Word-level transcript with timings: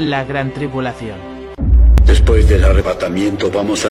La 0.00 0.24
gran 0.24 0.52
tribulación. 0.52 1.16
Después 2.04 2.48
del 2.48 2.64
arrebatamiento 2.64 3.48
vamos 3.52 3.84
a... 3.84 3.88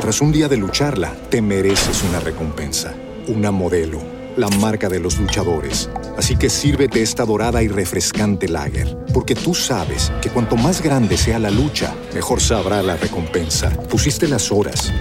Tras 0.00 0.20
un 0.20 0.30
día 0.30 0.46
de 0.46 0.56
lucharla, 0.56 1.12
te 1.28 1.42
mereces 1.42 2.04
una 2.04 2.20
recompensa, 2.20 2.94
una 3.26 3.50
modelo, 3.50 3.98
la 4.36 4.46
marca 4.60 4.88
de 4.88 5.00
los 5.00 5.18
luchadores. 5.18 5.90
Así 6.16 6.36
que 6.36 6.48
sírvete 6.48 7.02
esta 7.02 7.24
dorada 7.24 7.64
y 7.64 7.68
refrescante 7.68 8.48
lager, 8.48 8.96
porque 9.12 9.34
tú 9.34 9.56
sabes 9.56 10.12
que 10.22 10.30
cuanto 10.30 10.54
más 10.54 10.80
grande 10.80 11.16
sea 11.16 11.40
la 11.40 11.50
lucha, 11.50 11.92
mejor 12.14 12.40
sabrá 12.40 12.80
la 12.80 12.96
recompensa. 12.96 13.70
Pusiste 13.90 14.28
las 14.28 14.52
horas, 14.52 14.92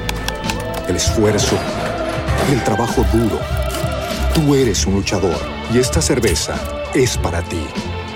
el 0.88 0.96
esfuerzo, 0.96 1.60
el 2.52 2.64
trabajo 2.64 3.06
duro. 3.14 3.40
Tú 4.34 4.56
eres 4.56 4.84
un 4.88 4.96
luchador 4.96 5.40
y 5.72 5.78
esta 5.78 6.02
cerveza 6.02 6.56
es 6.96 7.20
para 7.20 7.44
ti. 7.44 7.64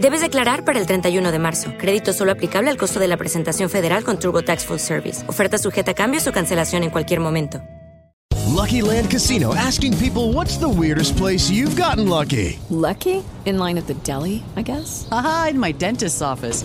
Debes 0.00 0.22
declarar 0.22 0.64
para 0.64 0.78
el 0.78 0.86
31 0.86 1.30
de 1.30 1.38
marzo. 1.38 1.72
Crédito 1.76 2.14
solo 2.14 2.32
aplicable 2.32 2.70
al 2.70 2.78
costo 2.78 2.98
de 2.98 3.06
la 3.06 3.18
presentación 3.18 3.68
federal 3.68 4.02
con 4.02 4.18
TurboTax 4.18 4.64
Full 4.64 4.78
Service. 4.78 5.28
Oferta 5.28 5.58
sujeta 5.58 5.90
a 5.90 5.94
cambios 5.94 6.26
o 6.26 6.32
cancelación 6.32 6.84
en 6.84 6.90
cualquier 6.90 7.20
momento. 7.20 7.60
Lucky 8.48 8.80
Land 8.80 9.10
Casino 9.10 9.54
asking 9.54 9.96
people 9.98 10.32
what's 10.32 10.56
the 10.58 10.68
weirdest 10.68 11.18
place 11.18 11.50
you've 11.50 11.76
gotten 11.76 12.08
lucky? 12.08 12.58
Lucky? 12.70 13.22
In 13.44 13.58
line 13.58 13.78
at 13.78 13.86
the 13.86 13.94
deli, 14.02 14.42
I 14.56 14.62
guess? 14.62 15.06
Aha, 15.12 15.48
in 15.50 15.58
my 15.58 15.72
dentist's 15.72 16.22
office. 16.22 16.64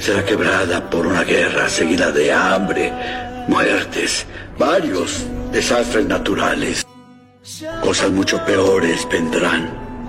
Será 0.00 0.24
quebrada 0.24 0.88
por 0.88 1.06
una 1.06 1.24
guerra 1.24 1.68
seguida 1.68 2.12
de 2.12 2.32
hambre, 2.32 2.92
muertes, 3.48 4.26
varios 4.58 5.24
desastres 5.52 6.06
naturales. 6.06 6.86
Cosas 7.82 8.10
mucho 8.10 8.44
peores 8.44 9.06
vendrán. 9.10 10.06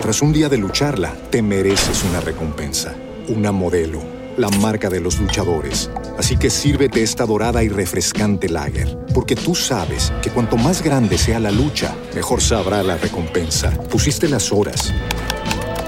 Tras 0.00 0.22
un 0.22 0.32
día 0.32 0.48
de 0.48 0.56
lucharla, 0.56 1.12
te 1.30 1.42
mereces 1.42 2.04
una 2.04 2.20
recompensa, 2.20 2.94
una 3.28 3.52
modelo, 3.52 4.00
la 4.38 4.48
marca 4.48 4.88
de 4.88 5.00
los 5.00 5.18
luchadores. 5.18 5.90
Así 6.16 6.36
que 6.36 6.48
sírvete 6.48 7.02
esta 7.02 7.26
dorada 7.26 7.62
y 7.62 7.68
refrescante 7.68 8.48
lager, 8.48 8.96
porque 9.12 9.34
tú 9.34 9.54
sabes 9.54 10.12
que 10.22 10.30
cuanto 10.30 10.56
más 10.56 10.82
grande 10.82 11.18
sea 11.18 11.40
la 11.40 11.50
lucha, 11.50 11.94
mejor 12.14 12.40
sabrá 12.40 12.82
la 12.82 12.96
recompensa. 12.96 13.70
Pusiste 13.90 14.28
las 14.28 14.52
horas, 14.52 14.94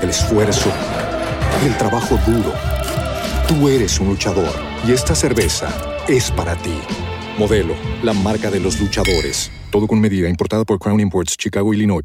el 0.02 0.10
esfuerzo, 0.10 0.70
el 1.64 1.76
trabajo 1.76 2.18
duro. 2.26 2.54
Tú 3.46 3.68
eres 3.68 4.00
un 4.00 4.08
luchador 4.08 4.52
y 4.86 4.92
esta 4.92 5.14
cerveza 5.14 5.68
es 6.08 6.30
para 6.30 6.56
ti. 6.56 6.78
Modelo, 7.38 7.74
la 8.02 8.12
marca 8.12 8.50
de 8.50 8.60
los 8.60 8.80
luchadores. 8.80 9.50
Todo 9.70 9.86
con 9.86 10.00
medida, 10.00 10.28
importada 10.28 10.64
por 10.64 10.78
Crown 10.78 11.00
Imports, 11.00 11.36
Chicago, 11.36 11.74
Illinois. 11.74 12.04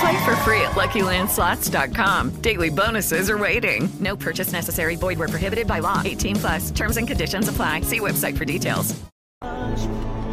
Play 0.00 0.24
for 0.24 0.36
free 0.44 0.60
at 0.60 0.76
LuckyLandSlots.com. 0.76 2.40
Daily 2.40 2.70
bonuses 2.70 3.28
are 3.30 3.38
waiting. 3.38 3.88
No 3.98 4.14
purchase 4.16 4.52
necessary. 4.52 4.96
Void 4.96 5.18
where 5.18 5.28
prohibited 5.28 5.66
by 5.66 5.80
law. 5.80 6.02
18 6.04 6.36
plus. 6.36 6.70
Terms 6.70 6.96
and 6.96 7.08
conditions 7.08 7.48
apply. 7.48 7.82
See 7.82 8.00
website 8.00 8.36
for 8.36 8.44
details. 8.44 8.94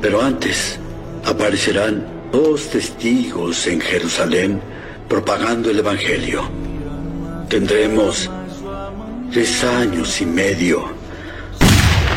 Pero 0.01 0.22
antes 0.22 0.78
aparecerán 1.24 2.06
dos 2.31 2.69
testigos 2.69 3.66
en 3.66 3.81
Jerusalén 3.81 4.62
propagando 5.10 5.72
el 5.72 5.80
Evangelio. 5.80 6.44
Tendremos 7.50 8.30
tres 9.31 9.63
años 9.63 10.22
y 10.22 10.25
medio 10.28 10.86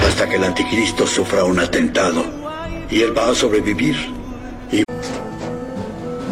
hasta 0.06 0.28
que 0.28 0.36
el 0.36 0.44
anticristo 0.44 1.06
sufra 1.06 1.44
un 1.44 1.60
atentado 1.60 2.24
y 2.90 3.00
él 3.00 3.16
va 3.16 3.30
a 3.30 3.34
sobrevivir. 3.34 4.17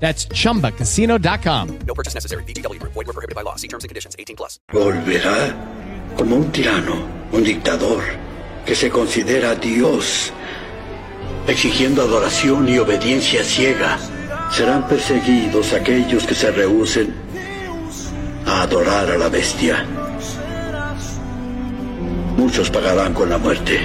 That's 0.00 0.26
chumbacasino.com. 0.28 1.78
No 1.86 1.94
purchase 1.94 2.14
necessary. 2.14 2.42
VGW 2.44 2.80
Group. 2.80 2.92
Void 2.94 3.06
were 3.06 3.12
prohibited 3.12 3.36
by 3.36 3.42
law. 3.42 3.56
See 3.56 3.68
terms 3.68 3.84
and 3.84 3.90
conditions. 3.90 4.16
18 4.18 4.34
plus. 4.34 4.58
Volverá 4.72 5.54
como 6.16 6.36
un 6.36 6.50
tirano, 6.50 6.96
un 7.32 7.44
dictador 7.44 8.02
que 8.64 8.74
se 8.74 8.90
considera 8.90 9.54
Dios, 9.54 10.32
exigiendo 11.46 12.02
adoración 12.02 12.68
y 12.68 12.78
obediencia 12.78 13.44
ciega. 13.44 13.98
Serán 14.50 14.88
perseguidos 14.88 15.72
aquellos 15.72 16.24
que 16.26 16.34
se 16.34 16.50
rehúsen 16.50 17.14
a 18.46 18.62
adorar 18.62 19.10
a 19.10 19.18
la 19.18 19.28
bestia. 19.28 19.86
Muchos 22.36 22.70
pagarán 22.70 23.12
con 23.12 23.28
la 23.28 23.38
muerte. 23.38 23.78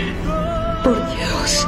Por 0.83 0.95
Dios. 1.15 1.67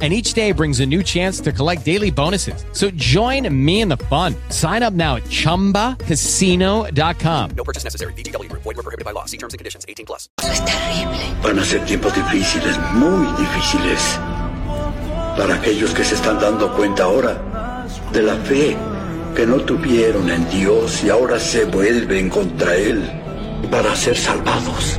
and 0.00 0.14
each 0.14 0.32
day 0.32 0.52
brings 0.52 0.80
a 0.80 0.86
new 0.86 1.02
chance 1.02 1.40
to 1.40 1.52
collect 1.52 1.84
daily 1.84 2.10
bonuses. 2.10 2.64
So 2.72 2.90
join 2.92 3.46
me 3.52 3.82
in 3.82 3.88
the 3.88 3.98
fun. 4.08 4.34
Sign 4.48 4.82
up 4.82 4.94
now 4.94 5.16
at 5.16 5.24
ChumbaCasino.com. 5.24 7.50
No 7.54 7.64
purchase 7.64 7.84
necessary. 7.84 8.14
VGW 8.14 8.48
Group. 8.48 8.62
Void 8.62 8.78
were 8.78 8.82
prohibited 8.82 9.04
by 9.04 9.12
law. 9.12 9.26
See 9.26 9.36
terms 9.36 9.52
and 9.52 9.58
conditions. 9.58 9.84
18 9.86 10.06
plus. 10.06 10.30
Es 10.42 10.60
terrible. 10.64 11.18
Van 11.42 11.58
a 11.58 11.64
ser 11.64 11.84
tiempos 11.84 12.14
difíciles, 12.14 12.78
muy 12.94 13.26
difíciles. 13.36 14.18
Para 15.36 15.56
aquellos 15.56 15.92
que 15.92 16.04
se 16.04 16.14
están 16.14 16.40
dando 16.40 16.74
cuenta 16.74 17.04
ahora 17.04 17.86
de 18.12 18.22
la 18.22 18.36
fe 18.36 18.76
que 19.34 19.46
no 19.46 19.60
tuvieron 19.60 20.28
en 20.30 20.48
Dios 20.50 21.02
y 21.04 21.10
ahora 21.10 21.38
se 21.38 21.64
vuelven 21.64 22.28
contra 22.28 22.74
Él 22.74 23.02
para 23.70 23.94
ser 23.94 24.16
salvados. 24.16 24.98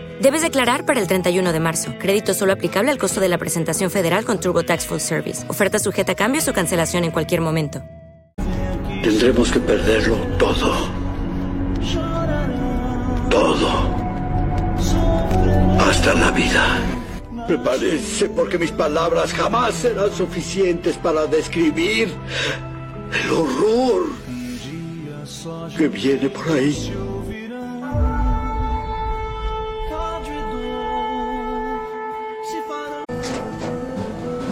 Debes 0.21 0.43
declarar 0.43 0.85
para 0.85 0.99
el 0.99 1.07
31 1.07 1.51
de 1.51 1.59
marzo. 1.59 1.95
Crédito 1.97 2.35
solo 2.35 2.53
aplicable 2.53 2.91
al 2.91 2.99
costo 2.99 3.19
de 3.19 3.27
la 3.27 3.39
presentación 3.39 3.89
federal 3.89 4.23
con 4.23 4.39
TurboTax 4.39 4.85
Full 4.85 4.99
Service. 4.99 5.49
Oferta 5.49 5.79
sujeta 5.79 6.11
a 6.11 6.15
cambios 6.15 6.47
o 6.47 6.53
cancelación 6.53 7.05
en 7.05 7.09
cualquier 7.09 7.41
momento. 7.41 7.81
Tendremos 9.01 9.51
que 9.51 9.59
perderlo 9.59 10.17
todo. 10.37 10.75
Todo. 13.31 13.69
Hasta 15.79 16.13
la 16.13 16.29
vida. 16.29 16.79
Me 17.49 17.57
parece 17.57 18.29
porque 18.29 18.59
mis 18.59 18.71
palabras 18.71 19.33
jamás 19.33 19.73
serán 19.73 20.13
suficientes 20.13 20.97
para 20.97 21.25
describir 21.25 22.13
el 23.23 23.31
horror 23.31 24.03
que 25.75 25.87
viene 25.87 26.29
por 26.29 26.47
ahí. 26.51 27.10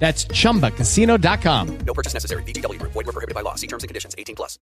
That's 0.00 0.26
chumbacasino.com. 0.26 1.78
No 1.86 1.94
purchase 1.94 2.14
necessary. 2.14 2.42
Group. 2.42 2.92
Void 2.92 3.06
were 3.06 3.12
prohibited 3.12 3.34
by 3.36 3.42
law. 3.42 3.54
See 3.54 3.68
terms 3.68 3.84
and 3.84 3.88
conditions. 3.88 4.16
18 4.18 4.34
plus. 4.34 4.58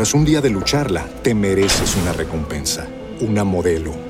Tras 0.00 0.14
un 0.14 0.24
día 0.24 0.40
de 0.40 0.48
lucharla, 0.48 1.06
te 1.22 1.34
mereces 1.34 1.94
una 1.94 2.14
recompensa, 2.14 2.88
una 3.20 3.44
modelo, 3.44 4.09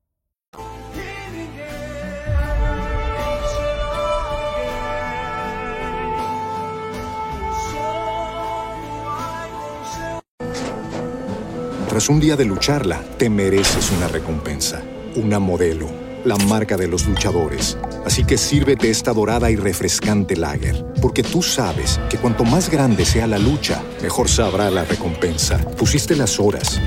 Tras 12.01 12.09
un 12.09 12.19
día 12.19 12.35
de 12.35 12.45
lucharla, 12.45 12.99
te 13.19 13.29
mereces 13.29 13.91
una 13.91 14.07
recompensa, 14.07 14.81
una 15.17 15.37
modelo, 15.37 15.87
la 16.25 16.35
marca 16.35 16.75
de 16.75 16.87
los 16.87 17.05
luchadores. 17.05 17.77
Así 18.03 18.23
que 18.23 18.39
sírvete 18.39 18.89
esta 18.89 19.13
dorada 19.13 19.51
y 19.51 19.55
refrescante 19.55 20.35
lager, 20.35 20.83
porque 20.99 21.21
tú 21.21 21.43
sabes 21.43 21.99
que 22.09 22.17
cuanto 22.17 22.43
más 22.43 22.71
grande 22.71 23.05
sea 23.05 23.27
la 23.27 23.37
lucha, 23.37 23.83
mejor 24.01 24.29
sabrá 24.29 24.71
la 24.71 24.83
recompensa. 24.83 25.59
Pusiste 25.77 26.15
las 26.15 26.39
horas, 26.39 26.81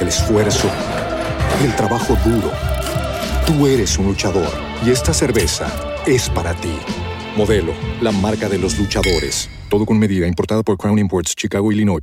el 0.00 0.08
esfuerzo, 0.08 0.70
el 1.62 1.76
trabajo 1.76 2.16
duro. 2.24 2.50
Tú 3.46 3.66
eres 3.66 3.98
un 3.98 4.06
luchador 4.06 4.54
y 4.86 4.90
esta 4.90 5.12
cerveza 5.12 5.66
es 6.06 6.30
para 6.30 6.54
ti. 6.54 6.72
Modelo, 7.36 7.74
la 8.00 8.10
marca 8.10 8.48
de 8.48 8.56
los 8.56 8.78
luchadores. 8.78 9.50
Todo 9.68 9.84
con 9.84 9.98
medida, 9.98 10.26
importada 10.26 10.62
por 10.62 10.78
Crown 10.78 10.98
Imports, 10.98 11.34
Chicago, 11.34 11.70
Illinois. 11.70 12.00